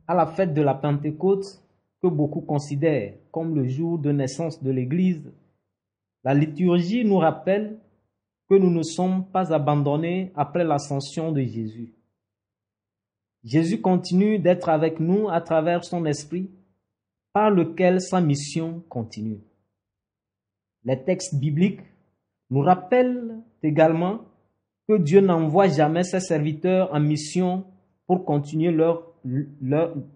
À 0.07 0.15
la 0.15 0.25
fête 0.25 0.53
de 0.53 0.61
la 0.61 0.73
Pentecôte, 0.73 1.61
que 2.01 2.07
beaucoup 2.07 2.41
considèrent 2.41 3.13
comme 3.31 3.55
le 3.55 3.67
jour 3.67 3.99
de 3.99 4.11
naissance 4.11 4.61
de 4.61 4.71
l'Église, 4.71 5.31
la 6.23 6.33
liturgie 6.33 7.05
nous 7.05 7.17
rappelle 7.17 7.79
que 8.49 8.55
nous 8.55 8.69
ne 8.69 8.83
sommes 8.83 9.25
pas 9.25 9.53
abandonnés 9.53 10.31
après 10.35 10.63
l'ascension 10.63 11.31
de 11.31 11.41
Jésus. 11.41 11.93
Jésus 13.43 13.81
continue 13.81 14.39
d'être 14.39 14.69
avec 14.69 14.99
nous 14.99 15.29
à 15.29 15.41
travers 15.41 15.83
son 15.83 16.05
esprit, 16.05 16.49
par 17.33 17.49
lequel 17.49 18.01
sa 18.01 18.19
mission 18.19 18.83
continue. 18.89 19.39
Les 20.83 21.01
textes 21.01 21.35
bibliques 21.35 21.81
nous 22.49 22.59
rappellent 22.59 23.39
également 23.63 24.25
que 24.87 24.97
Dieu 24.97 25.21
n'envoie 25.21 25.69
jamais 25.69 26.03
ses 26.03 26.19
serviteurs 26.19 26.93
en 26.93 26.99
mission 26.99 27.65
pour 28.05 28.25
continuer 28.25 28.71
leur, 28.71 29.10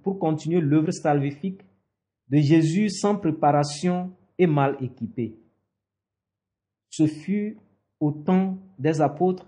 pour 0.03 0.19
continuer 0.19 0.61
l'œuvre 0.61 0.91
salvifique 0.91 1.61
de 2.29 2.37
Jésus 2.37 2.89
sans 2.89 3.15
préparation 3.15 4.11
et 4.37 4.47
mal 4.47 4.77
équipés. 4.81 5.35
Ce 6.89 7.07
fut 7.07 7.57
au 7.99 8.11
temps 8.11 8.57
des 8.79 9.01
apôtres, 9.01 9.45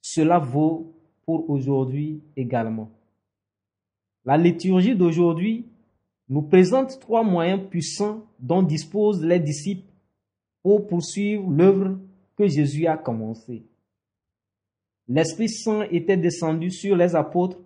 cela 0.00 0.38
vaut 0.38 0.94
pour 1.24 1.48
aujourd'hui 1.50 2.22
également. 2.36 2.90
La 4.24 4.36
liturgie 4.36 4.96
d'aujourd'hui 4.96 5.66
nous 6.28 6.42
présente 6.42 7.00
trois 7.00 7.22
moyens 7.22 7.62
puissants 7.68 8.26
dont 8.38 8.62
disposent 8.62 9.24
les 9.24 9.40
disciples 9.40 9.90
pour 10.62 10.86
poursuivre 10.86 11.50
l'œuvre 11.50 11.98
que 12.36 12.46
Jésus 12.46 12.86
a 12.86 12.96
commencée. 12.96 13.64
L'Esprit 15.08 15.48
Saint 15.48 15.82
était 15.90 16.18
descendu 16.18 16.70
sur 16.70 16.94
les 16.94 17.16
apôtres 17.16 17.58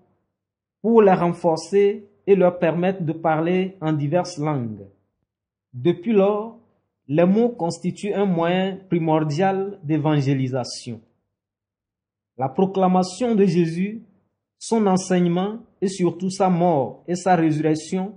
pour 0.83 1.01
les 1.01 1.15
renforcer 1.15 2.09
et 2.27 2.35
leur 2.35 2.59
permettre 2.59 3.03
de 3.03 3.13
parler 3.13 3.77
en 3.81 3.93
diverses 3.93 4.39
langues. 4.39 4.87
Depuis 5.73 6.13
lors, 6.13 6.59
les 7.09 7.25
mots 7.25 7.49
constituent 7.49 8.15
un 8.15 8.27
moyen 8.27 8.79
primordial 8.89 9.79
d'évangélisation. 9.83 11.01
La 12.37 12.49
proclamation 12.49 13.35
de 13.35 13.45
Jésus, 13.45 14.03
son 14.59 14.87
enseignement 14.87 15.59
et 15.81 15.89
surtout 15.89 16.31
sa 16.31 16.49
mort 16.49 17.03
et 17.09 17.17
sa 17.17 17.37
résurrection 17.37 18.15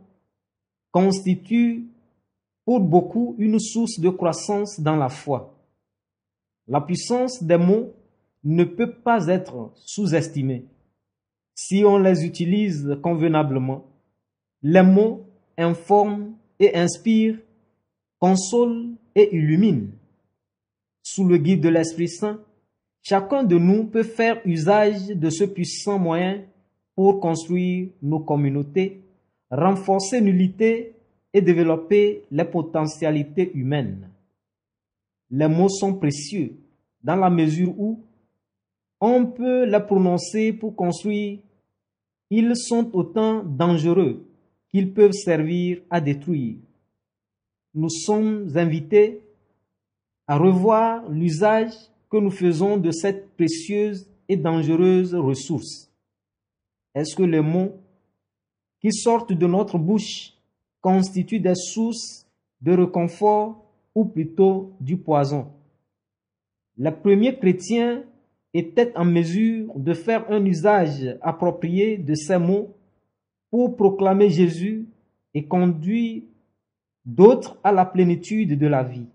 constituent 0.91 1.88
pour 2.63 2.80
beaucoup 2.80 3.36
une 3.38 3.60
source 3.60 3.99
de 3.99 4.10
croissance 4.10 4.80
dans 4.80 4.95
la 4.95 5.10
foi. 5.10 5.56
La 6.67 6.82
puissance 6.82 7.43
des 7.43 7.58
mots 7.58 7.93
ne 8.43 8.63
peut 8.63 8.91
pas 8.91 9.28
être 9.28 9.71
sous-estimée. 9.75 10.65
Si 11.55 11.83
on 11.85 11.97
les 11.97 12.25
utilise 12.25 12.97
convenablement, 13.01 13.85
les 14.61 14.83
mots 14.83 15.25
informent 15.57 16.35
et 16.59 16.75
inspirent, 16.75 17.39
consolent 18.19 18.95
et 19.15 19.33
illuminent. 19.33 19.87
Sous 21.01 21.25
le 21.25 21.37
guide 21.37 21.61
de 21.61 21.69
l'Esprit 21.69 22.09
Saint, 22.09 22.41
chacun 23.01 23.43
de 23.43 23.57
nous 23.57 23.85
peut 23.85 24.03
faire 24.03 24.41
usage 24.43 25.07
de 25.07 25.29
ce 25.29 25.45
puissant 25.45 25.97
moyen 25.97 26.43
pour 26.93 27.21
construire 27.21 27.89
nos 28.01 28.19
communautés, 28.19 29.01
renforcer 29.49 30.19
l'unité 30.19 30.93
et 31.33 31.41
développer 31.41 32.23
les 32.31 32.45
potentialités 32.45 33.51
humaines. 33.53 34.09
Les 35.29 35.47
mots 35.47 35.69
sont 35.69 35.93
précieux 35.93 36.57
dans 37.01 37.15
la 37.15 37.29
mesure 37.29 37.73
où 37.79 38.03
on 39.07 39.25
peut 39.27 39.65
les 39.65 39.79
prononcer 39.79 40.53
pour 40.53 40.75
construire. 40.75 41.39
Ils 42.29 42.55
sont 42.55 42.89
autant 42.93 43.43
dangereux 43.43 44.25
qu'ils 44.69 44.93
peuvent 44.93 45.11
servir 45.11 45.81
à 45.89 46.01
détruire. 46.01 46.57
Nous 47.73 47.89
sommes 47.89 48.49
invités 48.55 49.21
à 50.27 50.37
revoir 50.37 51.07
l'usage 51.09 51.73
que 52.09 52.17
nous 52.17 52.31
faisons 52.31 52.77
de 52.77 52.91
cette 52.91 53.29
précieuse 53.35 54.09
et 54.27 54.37
dangereuse 54.37 55.13
ressource. 55.13 55.91
Est-ce 56.95 57.15
que 57.15 57.23
les 57.23 57.41
mots 57.41 57.73
qui 58.81 58.91
sortent 58.91 59.33
de 59.33 59.47
notre 59.47 59.77
bouche 59.77 60.33
constituent 60.81 61.39
des 61.39 61.55
sources 61.55 62.25
de 62.61 62.71
réconfort 62.71 63.63
ou 63.93 64.05
plutôt 64.05 64.71
du 64.79 64.97
poison? 64.97 65.51
Les 66.77 66.91
premiers 66.91 67.37
chrétiens 67.37 68.03
était 68.57 68.95
en 68.95 69.03
mesure 69.03 69.73
de 69.75 69.93
faire 69.93 70.31
un 70.31 70.43
usage 70.45 71.17
approprié 71.21 71.97
de 71.97 72.15
ces 72.15 72.37
mots 72.37 72.73
pour 73.49 73.75
proclamer 73.75 74.29
Jésus 74.29 74.87
et 75.33 75.45
conduire 75.45 76.23
d'autres 77.05 77.59
à 77.63 77.73
la 77.73 77.85
plénitude 77.85 78.57
de 78.57 78.67
la 78.67 78.83
vie. 78.83 79.07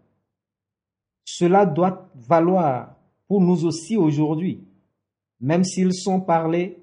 Cela 1.25 1.65
doit 1.65 2.11
valoir 2.15 2.97
pour 3.27 3.41
nous 3.41 3.65
aussi 3.65 3.97
aujourd'hui. 3.97 4.63
Même 5.41 5.65
s'ils 5.65 5.95
sont 5.95 6.21
parlés 6.21 6.79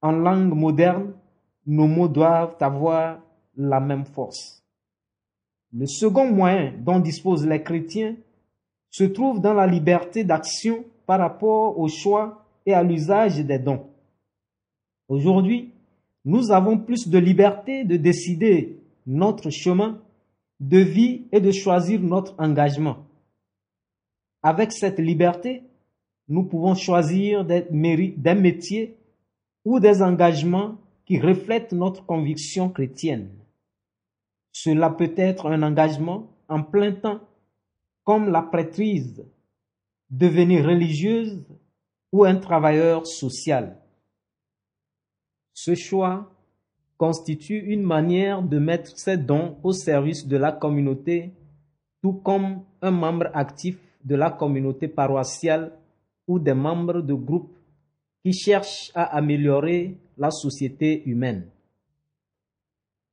en 0.00 0.12
langue 0.12 0.54
moderne, 0.54 1.12
nos 1.66 1.86
mots 1.86 2.08
doivent 2.08 2.56
avoir 2.60 3.20
la 3.54 3.80
même 3.80 4.06
force. 4.06 4.64
Le 5.74 5.86
second 5.86 6.32
moyen 6.32 6.72
dont 6.78 7.00
disposent 7.00 7.46
les 7.46 7.62
chrétiens 7.62 8.16
se 8.90 9.04
trouve 9.04 9.42
dans 9.42 9.52
la 9.52 9.66
liberté 9.66 10.24
d'action 10.24 10.84
par 11.08 11.20
rapport 11.20 11.78
au 11.78 11.88
choix 11.88 12.44
et 12.66 12.74
à 12.74 12.82
l'usage 12.82 13.38
des 13.38 13.58
dons. 13.58 13.86
Aujourd'hui, 15.08 15.72
nous 16.26 16.52
avons 16.52 16.76
plus 16.76 17.08
de 17.08 17.16
liberté 17.16 17.82
de 17.84 17.96
décider 17.96 18.78
notre 19.06 19.48
chemin 19.48 20.02
de 20.60 20.76
vie 20.76 21.22
et 21.32 21.40
de 21.40 21.50
choisir 21.50 21.98
notre 21.98 22.34
engagement. 22.38 23.06
Avec 24.42 24.70
cette 24.70 24.98
liberté, 24.98 25.62
nous 26.28 26.42
pouvons 26.42 26.74
choisir 26.74 27.42
des, 27.42 27.64
métiers 27.70 28.98
ou 29.64 29.80
des 29.80 30.02
engagements 30.02 30.76
qui 31.06 31.18
reflètent 31.18 31.72
notre 31.72 32.04
conviction 32.04 32.68
chrétienne. 32.68 33.30
Cela 34.52 34.90
peut 34.90 35.14
être 35.16 35.46
un 35.46 35.62
engagement 35.62 36.26
en 36.50 36.62
plein 36.62 36.92
temps, 36.92 37.20
comme 38.04 38.28
la 38.28 38.42
prêtrise 38.42 39.24
devenir 40.10 40.64
religieuse 40.64 41.44
ou 42.12 42.24
un 42.24 42.36
travailleur 42.36 43.06
social. 43.06 43.76
Ce 45.52 45.74
choix 45.74 46.32
constitue 46.96 47.58
une 47.58 47.82
manière 47.82 48.42
de 48.42 48.58
mettre 48.58 48.96
ses 48.98 49.16
dons 49.16 49.58
au 49.62 49.72
service 49.72 50.26
de 50.26 50.36
la 50.36 50.52
communauté, 50.52 51.32
tout 52.02 52.14
comme 52.14 52.64
un 52.82 52.90
membre 52.90 53.30
actif 53.34 53.78
de 54.04 54.16
la 54.16 54.30
communauté 54.30 54.88
paroissiale 54.88 55.72
ou 56.26 56.38
des 56.38 56.54
membres 56.54 57.00
de 57.02 57.14
groupes 57.14 57.56
qui 58.24 58.32
cherchent 58.32 58.90
à 58.94 59.16
améliorer 59.16 59.96
la 60.16 60.30
société 60.30 61.02
humaine. 61.08 61.48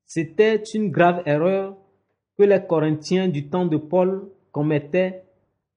C'était 0.05 0.61
une 0.73 0.91
grave 0.91 1.23
erreur 1.25 1.77
que 2.37 2.43
les 2.43 2.65
Corinthiens 2.65 3.27
du 3.27 3.49
temps 3.49 3.65
de 3.65 3.77
Paul 3.77 4.29
commettaient 4.51 5.24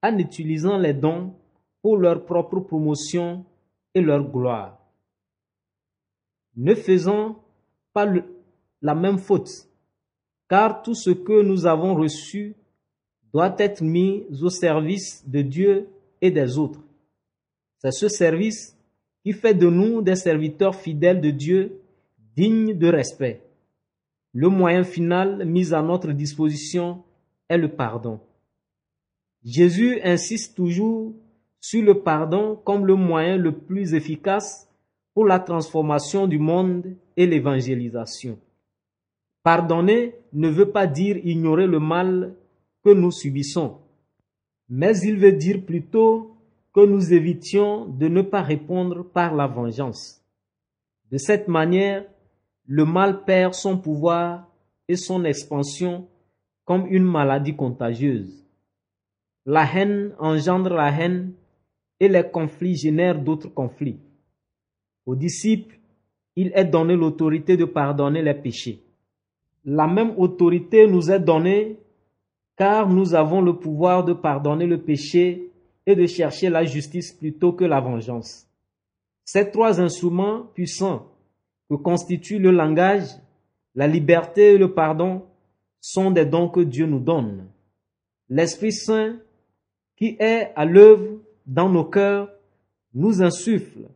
en 0.01 0.17
utilisant 0.17 0.77
les 0.77 0.93
dons 0.93 1.33
pour 1.81 1.97
leur 1.97 2.25
propre 2.25 2.59
promotion 2.59 3.45
et 3.93 4.01
leur 4.01 4.23
gloire. 4.23 4.77
Ne 6.55 6.75
faisons 6.75 7.35
pas 7.93 8.07
la 8.81 8.95
même 8.95 9.17
faute, 9.17 9.49
car 10.49 10.81
tout 10.81 10.95
ce 10.95 11.11
que 11.11 11.41
nous 11.41 11.65
avons 11.65 11.95
reçu 11.95 12.55
doit 13.33 13.55
être 13.59 13.81
mis 13.81 14.25
au 14.41 14.49
service 14.49 15.23
de 15.27 15.41
Dieu 15.41 15.87
et 16.21 16.31
des 16.31 16.57
autres. 16.57 16.81
C'est 17.77 17.91
ce 17.91 18.09
service 18.09 18.77
qui 19.23 19.33
fait 19.33 19.53
de 19.53 19.69
nous 19.69 20.01
des 20.01 20.15
serviteurs 20.15 20.75
fidèles 20.75 21.21
de 21.21 21.29
Dieu, 21.29 21.81
dignes 22.35 22.77
de 22.77 22.87
respect. 22.87 23.41
Le 24.33 24.49
moyen 24.49 24.83
final 24.83 25.45
mis 25.45 25.73
à 25.73 25.81
notre 25.81 26.11
disposition 26.11 27.03
est 27.47 27.57
le 27.57 27.69
pardon. 27.69 28.19
Jésus 29.43 29.99
insiste 30.03 30.55
toujours 30.55 31.13
sur 31.61 31.83
le 31.83 32.01
pardon 32.01 32.55
comme 32.65 32.85
le 32.85 32.95
moyen 32.95 33.37
le 33.37 33.57
plus 33.57 33.93
efficace 33.93 34.69
pour 35.13 35.25
la 35.25 35.39
transformation 35.39 36.27
du 36.27 36.39
monde 36.39 36.95
et 37.17 37.25
l'évangélisation. 37.25 38.39
Pardonner 39.43 40.15
ne 40.33 40.49
veut 40.49 40.71
pas 40.71 40.87
dire 40.87 41.17
ignorer 41.25 41.67
le 41.67 41.79
mal 41.79 42.35
que 42.83 42.91
nous 42.91 43.11
subissons, 43.11 43.77
mais 44.67 44.97
il 44.99 45.17
veut 45.17 45.31
dire 45.31 45.65
plutôt 45.65 46.35
que 46.73 46.85
nous 46.85 47.13
évitions 47.13 47.85
de 47.85 48.07
ne 48.07 48.21
pas 48.21 48.41
répondre 48.41 49.03
par 49.03 49.33
la 49.33 49.47
vengeance. 49.47 50.21
De 51.11 51.17
cette 51.17 51.47
manière, 51.47 52.05
le 52.65 52.85
mal 52.85 53.23
perd 53.23 53.53
son 53.53 53.77
pouvoir 53.77 54.47
et 54.87 54.95
son 54.95 55.23
expansion 55.23 56.07
comme 56.65 56.85
une 56.87 57.03
maladie 57.03 57.55
contagieuse. 57.55 58.45
La 59.51 59.65
haine 59.65 60.13
engendre 60.19 60.75
la 60.75 60.91
haine 60.91 61.33
et 61.99 62.07
les 62.07 62.29
conflits 62.29 62.75
génèrent 62.75 63.19
d'autres 63.19 63.47
conflits. 63.47 63.97
Aux 65.07 65.15
disciples, 65.15 65.79
il 66.35 66.51
est 66.53 66.65
donné 66.65 66.95
l'autorité 66.95 67.57
de 67.57 67.65
pardonner 67.65 68.21
les 68.21 68.35
péchés. 68.35 68.83
La 69.65 69.87
même 69.87 70.13
autorité 70.17 70.85
nous 70.85 71.09
est 71.09 71.19
donnée 71.19 71.79
car 72.57 72.87
nous 72.89 73.15
avons 73.15 73.41
le 73.41 73.57
pouvoir 73.57 74.05
de 74.05 74.13
pardonner 74.13 74.67
le 74.67 74.83
péché 74.83 75.51
et 75.83 75.95
de 75.95 76.05
chercher 76.05 76.51
la 76.51 76.63
justice 76.63 77.11
plutôt 77.11 77.51
que 77.51 77.65
la 77.65 77.79
vengeance. 77.79 78.45
Ces 79.25 79.49
trois 79.49 79.81
instruments 79.81 80.43
puissants 80.53 81.07
que 81.71 81.75
constituent 81.75 82.37
le 82.37 82.51
langage, 82.51 83.07
la 83.73 83.87
liberté 83.87 84.53
et 84.53 84.57
le 84.59 84.75
pardon 84.75 85.23
sont 85.81 86.11
des 86.11 86.27
dons 86.27 86.49
que 86.49 86.59
Dieu 86.59 86.85
nous 86.85 86.99
donne. 86.99 87.47
L'Esprit 88.29 88.73
Saint, 88.73 89.17
qui 89.99 90.15
est 90.17 90.53
à 90.55 90.63
l'œuvre 90.63 91.19
dans 91.45 91.69
nos 91.69 91.83
cœurs, 91.83 92.31
nous 92.93 93.21
insuffle 93.21 93.89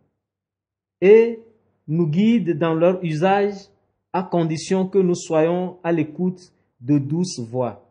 et 1.00 1.40
nous 1.88 2.08
guide 2.08 2.60
dans 2.60 2.74
leur 2.74 3.04
usage 3.04 3.56
à 4.12 4.22
condition 4.22 4.88
que 4.88 5.00
nous 5.00 5.16
soyons 5.16 5.78
à 5.82 5.94
l'écoute 5.94 6.52
de 6.82 6.98
douces 6.98 7.40
voix. 7.40 7.90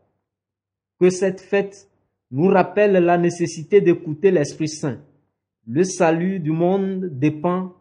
Que 1.01 1.09
cette 1.09 1.40
fête 1.40 1.88
nous 2.31 2.48
rappelle 2.48 2.92
la 2.92 3.16
nécessité 3.16 3.81
d'écouter 3.81 4.31
l'Esprit 4.31 4.68
Saint. 4.68 5.01
Le 5.66 5.83
salut 5.83 6.38
du 6.38 6.51
monde 6.51 7.07
dépend 7.18 7.72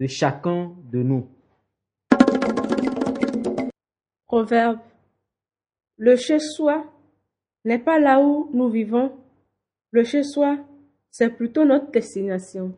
de 0.00 0.06
chacun 0.08 0.72
de 0.90 1.02
nous. 1.02 1.28
Proverbe. 4.26 4.80
Le 5.96 6.16
chez-soi 6.16 6.84
n'est 7.64 7.78
pas 7.78 8.00
là 8.00 8.20
où 8.20 8.50
nous 8.52 8.68
vivons. 8.68 9.12
Le 9.92 10.02
chez-soi, 10.02 10.58
c'est 11.10 11.30
plutôt 11.30 11.64
notre 11.64 11.90
destination. 11.92 12.74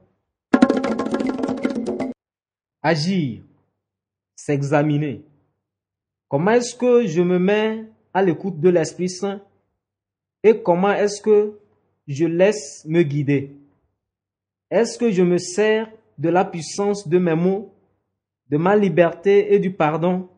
Agir, 2.82 3.42
s'examiner. 4.36 5.24
Comment 6.28 6.52
est-ce 6.52 6.76
que 6.76 7.06
je 7.06 7.22
me 7.22 7.38
mets 7.38 7.86
à 8.12 8.22
l'écoute 8.22 8.60
de 8.60 8.68
l'Esprit 8.68 9.08
Saint 9.08 9.40
et 10.42 10.62
comment 10.62 10.92
est-ce 10.92 11.22
que 11.22 11.58
je 12.06 12.26
laisse 12.26 12.84
me 12.86 13.02
guider? 13.02 13.56
Est-ce 14.70 14.98
que 14.98 15.10
je 15.10 15.22
me 15.22 15.38
sers 15.38 15.90
de 16.18 16.28
la 16.28 16.44
puissance 16.44 17.08
de 17.08 17.18
mes 17.18 17.34
mots, 17.34 17.74
de 18.50 18.58
ma 18.58 18.76
liberté 18.76 19.54
et 19.54 19.58
du 19.58 19.72
pardon? 19.72 20.28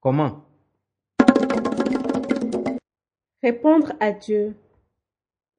Comment? 0.00 0.44
Répondre 3.42 3.92
à 4.00 4.10
Dieu. 4.10 4.56